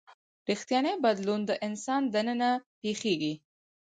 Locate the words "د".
1.45-1.51